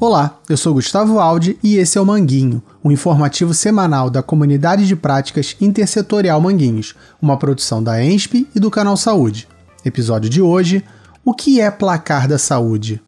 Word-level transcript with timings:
Olá, 0.00 0.40
eu 0.48 0.56
sou 0.56 0.72
Gustavo 0.74 1.18
Aldi 1.18 1.58
e 1.62 1.76
esse 1.76 1.98
é 1.98 2.00
o 2.00 2.06
Manguinho, 2.06 2.62
um 2.82 2.90
informativo 2.90 3.52
semanal 3.52 4.08
da 4.08 4.22
Comunidade 4.22 4.86
de 4.86 4.96
Práticas 4.96 5.56
Intersetorial 5.60 6.40
Manguinhos, 6.40 6.94
uma 7.20 7.36
produção 7.36 7.82
da 7.82 8.02
ENSP 8.02 8.48
e 8.54 8.58
do 8.58 8.70
Canal 8.70 8.96
Saúde. 8.96 9.46
Episódio 9.84 10.30
de 10.30 10.40
hoje: 10.40 10.82
O 11.24 11.34
que 11.34 11.60
é 11.60 11.70
placar 11.70 12.26
da 12.26 12.38
saúde? 12.38 13.02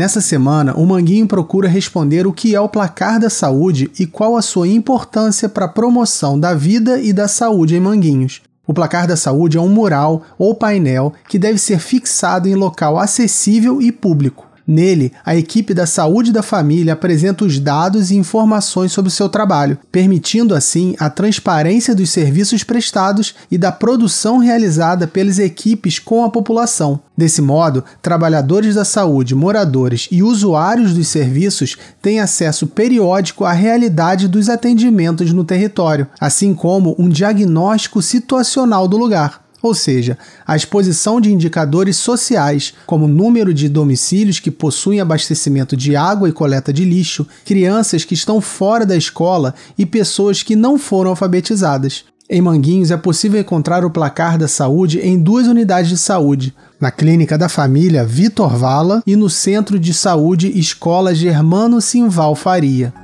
Nessa 0.00 0.22
semana, 0.22 0.72
o 0.78 0.86
Manguinho 0.86 1.26
procura 1.26 1.68
responder 1.68 2.26
o 2.26 2.32
que 2.32 2.54
é 2.54 2.60
o 2.60 2.70
placar 2.70 3.20
da 3.20 3.28
saúde 3.28 3.90
e 3.98 4.06
qual 4.06 4.34
a 4.34 4.40
sua 4.40 4.66
importância 4.66 5.46
para 5.46 5.66
a 5.66 5.68
promoção 5.68 6.40
da 6.40 6.54
vida 6.54 6.98
e 6.98 7.12
da 7.12 7.28
saúde 7.28 7.76
em 7.76 7.80
Manguinhos. 7.80 8.40
O 8.66 8.72
placar 8.72 9.06
da 9.06 9.14
saúde 9.14 9.58
é 9.58 9.60
um 9.60 9.68
mural 9.68 10.22
ou 10.38 10.54
painel 10.54 11.12
que 11.28 11.38
deve 11.38 11.58
ser 11.58 11.78
fixado 11.80 12.48
em 12.48 12.54
local 12.54 12.98
acessível 12.98 13.82
e 13.82 13.92
público. 13.92 14.49
Nele, 14.70 15.12
a 15.26 15.34
equipe 15.34 15.74
da 15.74 15.84
saúde 15.84 16.30
da 16.30 16.44
família 16.44 16.92
apresenta 16.92 17.44
os 17.44 17.58
dados 17.58 18.12
e 18.12 18.16
informações 18.16 18.92
sobre 18.92 19.08
o 19.08 19.12
seu 19.12 19.28
trabalho, 19.28 19.76
permitindo 19.90 20.54
assim 20.54 20.94
a 21.00 21.10
transparência 21.10 21.92
dos 21.92 22.10
serviços 22.10 22.62
prestados 22.62 23.34
e 23.50 23.58
da 23.58 23.72
produção 23.72 24.38
realizada 24.38 25.08
pelas 25.08 25.40
equipes 25.40 25.98
com 25.98 26.24
a 26.24 26.30
população. 26.30 27.00
Desse 27.16 27.42
modo, 27.42 27.82
trabalhadores 28.00 28.76
da 28.76 28.84
saúde, 28.84 29.34
moradores 29.34 30.06
e 30.08 30.22
usuários 30.22 30.94
dos 30.94 31.08
serviços 31.08 31.76
têm 32.00 32.20
acesso 32.20 32.68
periódico 32.68 33.44
à 33.44 33.50
realidade 33.50 34.28
dos 34.28 34.48
atendimentos 34.48 35.32
no 35.32 35.42
território, 35.42 36.06
assim 36.20 36.54
como 36.54 36.94
um 36.96 37.08
diagnóstico 37.08 38.00
situacional 38.00 38.86
do 38.86 38.96
lugar 38.96 39.49
ou 39.62 39.74
seja, 39.74 40.16
a 40.46 40.56
exposição 40.56 41.20
de 41.20 41.32
indicadores 41.32 41.96
sociais, 41.96 42.74
como 42.86 43.06
número 43.06 43.52
de 43.52 43.68
domicílios 43.68 44.40
que 44.40 44.50
possuem 44.50 45.00
abastecimento 45.00 45.76
de 45.76 45.94
água 45.94 46.28
e 46.28 46.32
coleta 46.32 46.72
de 46.72 46.84
lixo, 46.84 47.26
crianças 47.44 48.04
que 48.04 48.14
estão 48.14 48.40
fora 48.40 48.86
da 48.86 48.96
escola 48.96 49.54
e 49.76 49.84
pessoas 49.84 50.42
que 50.42 50.56
não 50.56 50.78
foram 50.78 51.10
alfabetizadas. 51.10 52.04
Em 52.32 52.40
Manguinhos 52.40 52.92
é 52.92 52.96
possível 52.96 53.40
encontrar 53.40 53.84
o 53.84 53.90
placar 53.90 54.38
da 54.38 54.46
saúde 54.46 55.00
em 55.00 55.18
duas 55.18 55.48
unidades 55.48 55.90
de 55.90 55.98
saúde, 55.98 56.54
na 56.80 56.90
Clínica 56.90 57.36
da 57.36 57.48
Família 57.48 58.04
Vitor 58.04 58.56
Vala 58.56 59.02
e 59.04 59.16
no 59.16 59.28
Centro 59.28 59.80
de 59.80 59.92
Saúde 59.92 60.56
Escola 60.56 61.12
Germano 61.12 61.80
Simval 61.80 62.36
Faria. 62.36 62.94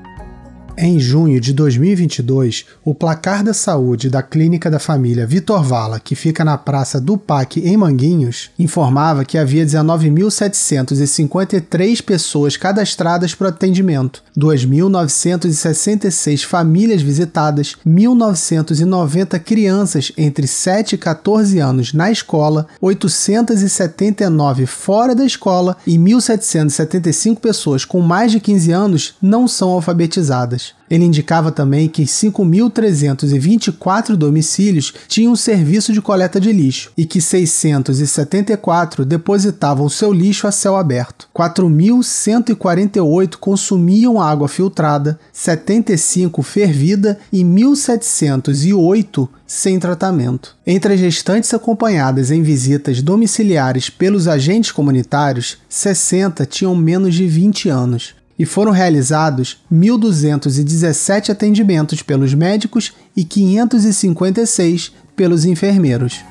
Em 0.78 1.00
junho 1.00 1.40
de 1.40 1.54
2022, 1.54 2.66
o 2.84 2.94
placar 2.94 3.42
da 3.42 3.54
saúde 3.54 4.10
da 4.10 4.22
Clínica 4.22 4.70
da 4.70 4.78
Família 4.78 5.26
Vitor 5.26 5.62
Vala, 5.62 5.98
que 5.98 6.14
fica 6.14 6.44
na 6.44 6.58
Praça 6.58 7.00
do 7.00 7.16
PAC 7.16 7.60
em 7.60 7.78
Manguinhos, 7.78 8.50
informava 8.58 9.24
que 9.24 9.38
havia 9.38 9.64
19.753 9.64 12.02
pessoas 12.02 12.58
cadastradas 12.58 13.34
para 13.34 13.46
o 13.46 13.48
atendimento, 13.48 14.22
2.966 14.36 16.44
famílias 16.44 17.00
visitadas, 17.00 17.74
1.990 17.86 19.40
crianças 19.40 20.12
entre 20.14 20.46
7 20.46 20.96
e 20.96 20.98
14 20.98 21.58
anos 21.58 21.94
na 21.94 22.10
escola, 22.10 22.66
879 22.82 24.66
fora 24.66 25.14
da 25.14 25.24
escola 25.24 25.78
e 25.86 25.96
1.775 25.96 27.38
pessoas 27.38 27.86
com 27.86 28.02
mais 28.02 28.30
de 28.30 28.40
15 28.40 28.72
anos 28.72 29.14
não 29.22 29.48
são 29.48 29.70
alfabetizadas. 29.70 30.65
Ele 30.88 31.04
indicava 31.04 31.50
também 31.50 31.88
que 31.88 32.04
5.324 32.04 34.14
domicílios 34.14 34.94
tinham 35.08 35.34
serviço 35.34 35.92
de 35.92 36.00
coleta 36.00 36.40
de 36.40 36.52
lixo 36.52 36.92
e 36.96 37.04
que 37.04 37.20
674 37.20 39.04
depositavam 39.04 39.88
seu 39.88 40.12
lixo 40.12 40.46
a 40.46 40.52
céu 40.52 40.76
aberto. 40.76 41.28
4.148 41.36 43.34
consumiam 43.36 44.20
água 44.20 44.46
filtrada, 44.48 45.18
75 45.32 46.40
fervida 46.42 47.18
e 47.32 47.42
1.708 47.42 49.28
sem 49.46 49.78
tratamento. 49.78 50.56
Entre 50.66 50.94
as 50.94 51.00
gestantes 51.00 51.54
acompanhadas 51.54 52.30
em 52.30 52.42
visitas 52.42 53.02
domiciliares 53.02 53.90
pelos 53.90 54.26
agentes 54.28 54.72
comunitários, 54.72 55.58
60 55.68 56.46
tinham 56.46 56.74
menos 56.74 57.14
de 57.14 57.26
20 57.26 57.68
anos 57.68 58.15
e 58.38 58.44
foram 58.44 58.72
realizados 58.72 59.58
1.217 59.72 61.30
atendimentos 61.30 62.02
pelos 62.02 62.34
médicos 62.34 62.92
e 63.16 63.24
556 63.24 64.92
pelos 65.14 65.44
enfermeiros. 65.44 66.24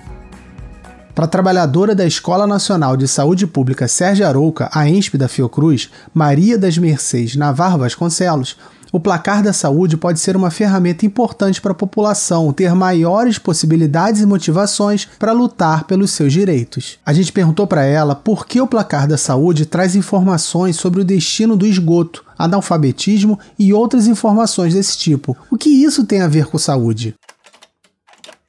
Para 1.16 1.26
a 1.26 1.30
trabalhadora 1.30 1.96
da 1.96 2.06
Escola 2.06 2.46
Nacional 2.46 2.98
de 2.98 3.08
Saúde 3.08 3.48
Pública 3.48 3.88
Sérgio 3.88 4.28
Arouca, 4.28 4.70
a 4.74 4.88
ENSP 4.88 5.18
da 5.18 5.30
Fiocruz, 5.30 5.90
Maria 6.14 6.58
das 6.58 6.78
Mercês 6.78 7.38
Navarro 7.38 7.80
Vasconcelos, 7.80 8.58
o 8.96 9.00
placar 9.00 9.44
da 9.44 9.52
saúde 9.52 9.98
pode 9.98 10.22
ser 10.22 10.38
uma 10.38 10.50
ferramenta 10.50 11.06
importante 11.06 11.60
para 11.60 11.74
a 11.74 11.76
população 11.76 12.54
ter 12.54 12.74
maiores 12.74 13.38
possibilidades 13.38 14.22
e 14.22 14.26
motivações 14.26 15.06
para 15.20 15.34
lutar 15.34 15.84
pelos 15.84 16.12
seus 16.12 16.32
direitos. 16.32 16.98
A 17.06 17.12
gente 17.12 17.34
perguntou 17.34 17.68
para 17.68 17.84
ela 17.84 18.16
por 18.16 18.48
que 18.48 18.62
o 18.62 18.66
placar 18.66 19.06
da 19.06 19.18
saúde 19.18 19.66
traz 19.66 19.98
informações 19.98 20.78
sobre 20.78 21.02
o 21.02 21.04
destino 21.04 21.58
do 21.58 21.68
esgoto, 21.68 22.24
analfabetismo 22.40 23.38
e 23.60 23.74
outras 23.74 24.08
informações 24.08 24.74
desse 24.74 24.98
tipo. 24.98 25.36
O 25.52 25.58
que 25.58 25.68
isso 25.68 26.06
tem 26.06 26.22
a 26.22 26.28
ver 26.30 26.46
com 26.46 26.58
saúde? 26.58 27.16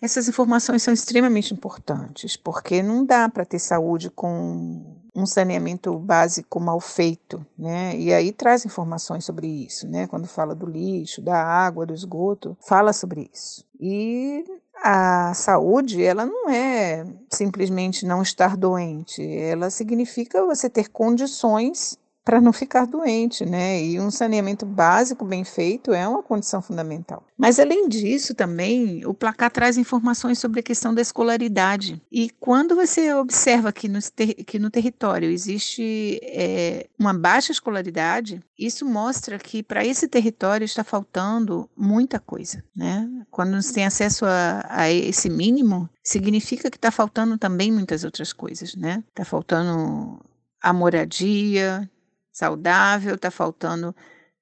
Essas 0.07 0.29
informações 0.29 0.85
são 0.85 0.95
extremamente 0.95 1.53
importantes, 1.53 2.37
porque 2.37 2.81
não 2.81 3.05
dá 3.05 3.29
para 3.29 3.45
ter 3.45 3.59
saúde 3.59 4.09
com 4.09 4.81
um 5.13 5.27
saneamento 5.27 5.99
básico 5.99 6.61
mal 6.61 6.79
feito, 6.79 7.45
né? 7.59 7.97
E 7.97 8.15
aí 8.15 8.31
traz 8.31 8.65
informações 8.65 9.25
sobre 9.25 9.49
isso, 9.49 9.85
né? 9.89 10.07
Quando 10.07 10.29
fala 10.29 10.55
do 10.55 10.65
lixo, 10.65 11.21
da 11.21 11.43
água, 11.43 11.85
do 11.85 11.93
esgoto, 11.93 12.57
fala 12.61 12.93
sobre 12.93 13.29
isso. 13.35 13.65
E 13.81 14.45
a 14.81 15.35
saúde, 15.35 16.01
ela 16.05 16.25
não 16.25 16.49
é 16.49 17.05
simplesmente 17.29 18.07
não 18.07 18.23
estar 18.23 18.57
doente, 18.57 19.21
ela 19.21 19.71
significa 19.71 20.47
você 20.47 20.71
ter 20.71 20.89
condições 20.89 21.99
para 22.27 22.41
não 22.41 22.53
ficar 22.53 22.87
doente, 22.87 23.47
né? 23.47 23.81
E 23.81 24.01
um 24.01 24.11
saneamento 24.11 24.67
básico 24.67 25.25
bem 25.25 25.45
feito 25.45 25.95
é 25.95 26.09
uma 26.09 26.25
condição 26.25 26.61
fundamental. 26.61 27.25
Mas 27.39 27.61
além 27.61 27.89
disso, 27.89 28.35
também 28.35 29.07
o 29.07 29.15
placar 29.15 29.49
traz 29.49 29.79
informações 29.79 30.41
sobre 30.41 30.59
a 30.59 30.63
questão 30.63 30.93
da 30.93 31.01
escolaridade. 31.01 32.03
E 32.11 32.29
quando 32.41 32.75
você 32.75 33.15
observa 33.15 33.73
que 33.73 33.89
no, 33.89 34.01
ter 34.03 34.35
que 34.43 34.59
no 34.59 34.71
território 34.71 35.31
existe 35.31 36.19
é, 36.25 36.89
uma 36.99 37.15
baixa 37.15 37.53
escolaridade, 37.53 38.41
isso 38.59 38.85
mostra 38.85 39.39
que 39.39 39.63
para 39.63 39.87
esse 39.87 40.09
território 40.09 40.65
está 40.65 40.83
faltando 40.83 41.71
muita 41.77 42.19
coisa, 42.19 42.61
né? 42.77 43.09
Quando 43.31 43.63
se 43.63 43.73
tem 43.73 43.87
acesso 43.87 44.27
a, 44.27 44.67
a 44.69 44.91
esse 44.91 45.31
mínimo, 45.31 45.89
significa 46.03 46.73
que 46.73 46.77
está 46.77 46.91
faltando 46.91 47.39
também 47.39 47.71
muitas 47.71 48.03
outras 48.03 48.33
coisas, 48.33 48.75
né? 48.75 49.05
Está 49.11 49.25
faltando 49.25 50.19
a 50.61 50.73
moradia, 50.73 51.89
saudável, 52.37 53.15
está 53.15 53.31
faltando 53.31 53.97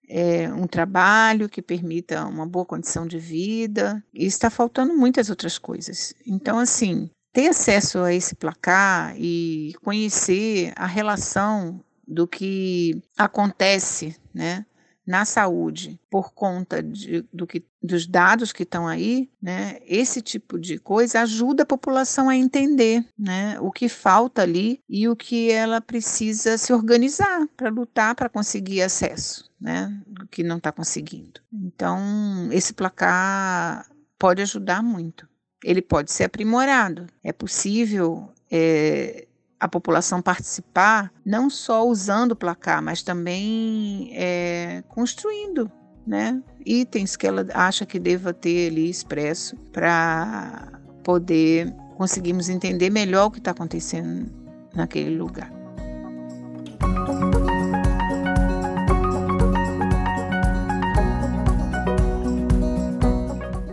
é, 0.08 0.52
um 0.52 0.66
trabalho 0.66 1.48
que 1.48 1.62
permita 1.62 2.26
uma 2.26 2.44
boa 2.44 2.64
condição 2.64 3.06
de 3.06 3.20
vida, 3.20 4.04
e 4.12 4.26
está 4.26 4.50
faltando 4.50 4.92
muitas 4.94 5.30
outras 5.30 5.58
coisas. 5.58 6.12
Então, 6.26 6.58
assim, 6.58 7.08
ter 7.32 7.48
acesso 7.48 8.00
a 8.00 8.12
esse 8.12 8.34
placar 8.34 9.14
e 9.16 9.74
conhecer 9.80 10.72
a 10.74 10.86
relação 10.86 11.80
do 12.06 12.26
que 12.26 13.00
acontece, 13.16 14.16
né? 14.34 14.66
Na 15.06 15.24
saúde 15.24 15.98
por 16.10 16.32
conta 16.32 16.82
de, 16.82 17.24
do 17.32 17.46
que, 17.46 17.62
dos 17.82 18.06
dados 18.06 18.52
que 18.52 18.62
estão 18.62 18.88
aí, 18.88 19.30
né, 19.40 19.78
esse 19.86 20.22
tipo 20.22 20.58
de 20.58 20.78
coisa 20.78 21.20
ajuda 21.20 21.62
a 21.62 21.66
população 21.66 22.28
a 22.28 22.36
entender 22.36 23.04
né, 23.18 23.58
o 23.60 23.70
que 23.70 23.88
falta 23.88 24.42
ali 24.42 24.80
e 24.88 25.06
o 25.08 25.14
que 25.14 25.50
ela 25.50 25.80
precisa 25.80 26.56
se 26.56 26.72
organizar 26.72 27.46
para 27.56 27.68
lutar 27.68 28.14
para 28.14 28.28
conseguir 28.28 28.82
acesso, 28.82 29.50
né, 29.60 29.92
que 30.30 30.42
não 30.42 30.56
está 30.56 30.72
conseguindo. 30.72 31.40
Então, 31.52 32.48
esse 32.50 32.72
placar 32.72 33.86
pode 34.18 34.40
ajudar 34.42 34.82
muito. 34.82 35.28
Ele 35.62 35.80
pode 35.80 36.12
ser 36.12 36.24
aprimorado. 36.24 37.06
É 37.22 37.32
possível 37.32 38.30
é, 38.50 39.26
a 39.64 39.68
população 39.68 40.20
participar, 40.20 41.10
não 41.24 41.48
só 41.48 41.88
usando 41.88 42.32
o 42.32 42.36
placar, 42.36 42.82
mas 42.82 43.02
também 43.02 44.10
é, 44.12 44.84
construindo 44.88 45.72
né, 46.06 46.42
itens 46.66 47.16
que 47.16 47.26
ela 47.26 47.46
acha 47.54 47.86
que 47.86 47.98
deva 47.98 48.34
ter 48.34 48.70
ali 48.70 48.90
expresso 48.90 49.56
para 49.72 50.68
poder 51.02 51.74
conseguirmos 51.96 52.50
entender 52.50 52.90
melhor 52.90 53.28
o 53.28 53.30
que 53.30 53.38
está 53.38 53.52
acontecendo 53.52 54.30
naquele 54.74 55.16
lugar. 55.16 55.50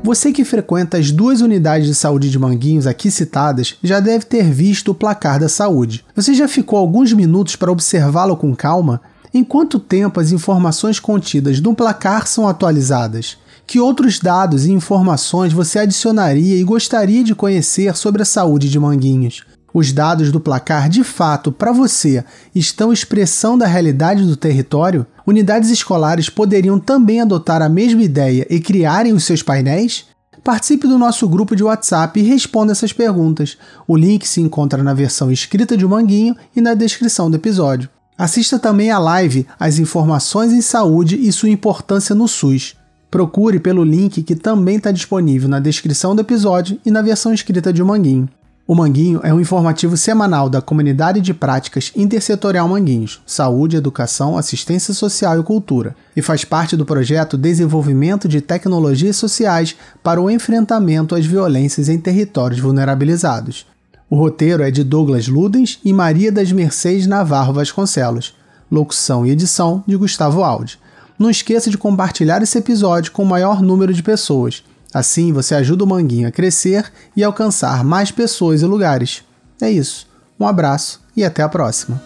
Você 0.03 0.31
que 0.31 0.43
frequenta 0.43 0.97
as 0.97 1.11
duas 1.11 1.41
unidades 1.41 1.87
de 1.87 1.93
saúde 1.93 2.31
de 2.31 2.39
Manguinhos 2.39 2.87
aqui 2.87 3.11
citadas 3.11 3.75
já 3.83 3.99
deve 3.99 4.25
ter 4.25 4.49
visto 4.49 4.89
o 4.89 4.95
placar 4.95 5.39
da 5.39 5.47
saúde. 5.47 6.03
Você 6.15 6.33
já 6.33 6.47
ficou 6.47 6.79
alguns 6.79 7.13
minutos 7.13 7.55
para 7.55 7.71
observá-lo 7.71 8.35
com 8.35 8.55
calma? 8.55 8.99
Em 9.31 9.43
quanto 9.43 9.77
tempo 9.77 10.19
as 10.19 10.31
informações 10.31 10.99
contidas 10.99 11.61
no 11.61 11.75
placar 11.75 12.25
são 12.25 12.47
atualizadas? 12.47 13.37
Que 13.67 13.79
outros 13.79 14.19
dados 14.19 14.65
e 14.65 14.71
informações 14.71 15.53
você 15.53 15.77
adicionaria 15.77 16.57
e 16.57 16.63
gostaria 16.63 17.23
de 17.23 17.35
conhecer 17.35 17.95
sobre 17.95 18.23
a 18.23 18.25
saúde 18.25 18.69
de 18.69 18.79
Manguinhos? 18.79 19.43
Os 19.71 19.93
dados 19.93 20.31
do 20.31 20.39
placar, 20.39 20.89
de 20.89 21.03
fato, 21.03 21.51
para 21.51 21.71
você, 21.71 22.25
estão 22.53 22.91
expressão 22.91 23.55
da 23.55 23.67
realidade 23.67 24.25
do 24.25 24.35
território? 24.35 25.05
Unidades 25.25 25.69
escolares 25.69 26.29
poderiam 26.29 26.79
também 26.79 27.21
adotar 27.21 27.61
a 27.61 27.69
mesma 27.69 28.03
ideia 28.03 28.45
e 28.49 28.59
criarem 28.59 29.13
os 29.13 29.23
seus 29.23 29.43
painéis? 29.43 30.05
Participe 30.43 30.87
do 30.87 30.97
nosso 30.97 31.29
grupo 31.29 31.55
de 31.55 31.63
WhatsApp 31.63 32.19
e 32.19 32.23
responda 32.23 32.71
essas 32.71 32.91
perguntas. 32.91 33.57
O 33.87 33.95
link 33.95 34.27
se 34.27 34.41
encontra 34.41 34.81
na 34.81 34.93
versão 34.93 35.31
escrita 35.31 35.77
de 35.77 35.85
Manguinho 35.85 36.35
e 36.55 36.61
na 36.61 36.73
descrição 36.73 37.29
do 37.29 37.37
episódio. 37.37 37.89
Assista 38.17 38.57
também 38.57 38.89
a 38.89 38.97
live 38.97 39.45
As 39.59 39.77
Informações 39.77 40.51
em 40.51 40.61
Saúde 40.61 41.15
e 41.15 41.31
Sua 41.31 41.49
Importância 41.49 42.15
no 42.15 42.27
SUS. 42.27 42.75
Procure 43.09 43.59
pelo 43.59 43.83
link 43.83 44.23
que 44.23 44.35
também 44.35 44.77
está 44.77 44.91
disponível 44.91 45.49
na 45.49 45.59
descrição 45.59 46.15
do 46.15 46.21
episódio 46.21 46.79
e 46.85 46.89
na 46.89 47.01
versão 47.01 47.33
escrita 47.33 47.71
de 47.71 47.83
Manguinho. 47.83 48.29
O 48.67 48.75
Manguinho 48.75 49.19
é 49.23 49.33
um 49.33 49.39
informativo 49.39 49.97
semanal 49.97 50.47
da 50.47 50.61
Comunidade 50.61 51.19
de 51.19 51.33
Práticas 51.33 51.91
Intersetorial 51.95 52.69
Manguinhos, 52.69 53.19
Saúde, 53.25 53.75
Educação, 53.75 54.37
Assistência 54.37 54.93
Social 54.93 55.39
e 55.39 55.43
Cultura, 55.43 55.95
e 56.15 56.21
faz 56.21 56.45
parte 56.45 56.77
do 56.77 56.85
projeto 56.85 57.37
Desenvolvimento 57.37 58.27
de 58.27 58.39
Tecnologias 58.39 59.15
Sociais 59.15 59.75
para 60.03 60.21
o 60.21 60.29
Enfrentamento 60.29 61.15
às 61.15 61.25
Violências 61.25 61.89
em 61.89 61.99
Territórios 61.99 62.59
Vulnerabilizados. 62.59 63.65
O 64.07 64.15
roteiro 64.15 64.61
é 64.61 64.69
de 64.69 64.83
Douglas 64.83 65.27
Ludens 65.27 65.79
e 65.83 65.91
Maria 65.91 66.31
das 66.31 66.51
Mercedes 66.51 67.07
Navarro 67.07 67.53
Vasconcelos. 67.53 68.35
Locução 68.71 69.25
e 69.25 69.31
edição 69.31 69.83
de 69.87 69.97
Gustavo 69.97 70.43
Aldi. 70.43 70.79
Não 71.17 71.29
esqueça 71.29 71.69
de 71.69 71.77
compartilhar 71.77 72.41
esse 72.41 72.57
episódio 72.57 73.11
com 73.11 73.23
o 73.23 73.27
maior 73.27 73.61
número 73.61 73.93
de 73.93 74.03
pessoas 74.03 74.63
Assim 74.93 75.31
você 75.31 75.55
ajuda 75.55 75.83
o 75.83 75.87
Manguinho 75.87 76.27
a 76.27 76.31
crescer 76.31 76.91
e 77.15 77.23
alcançar 77.23 77.83
mais 77.83 78.11
pessoas 78.11 78.61
e 78.61 78.65
lugares. 78.65 79.23
É 79.61 79.69
isso. 79.69 80.07
Um 80.39 80.45
abraço 80.45 81.01
e 81.15 81.23
até 81.23 81.43
a 81.43 81.49
próxima. 81.49 82.01